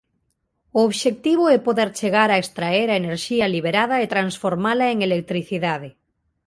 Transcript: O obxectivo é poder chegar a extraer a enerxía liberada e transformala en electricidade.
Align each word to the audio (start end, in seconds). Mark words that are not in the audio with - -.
O 0.77 0.79
obxectivo 0.89 1.45
é 1.55 1.57
poder 1.67 1.89
chegar 1.99 2.29
a 2.31 2.39
extraer 2.43 2.87
a 2.89 2.99
enerxía 3.01 3.51
liberada 3.55 3.95
e 4.03 4.11
transformala 4.13 4.85
en 4.93 4.97
electricidade. 5.09 5.89